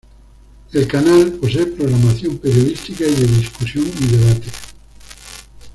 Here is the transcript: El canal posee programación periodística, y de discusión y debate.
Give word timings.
El 0.73 0.87
canal 0.87 1.33
posee 1.33 1.67
programación 1.67 2.39
periodística, 2.39 3.03
y 3.05 3.13
de 3.13 3.27
discusión 3.27 3.85
y 3.87 4.07
debate. 4.07 4.47